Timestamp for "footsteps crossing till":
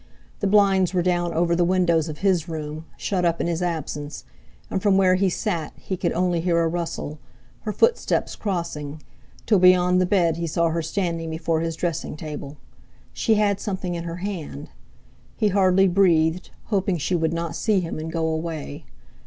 7.71-9.59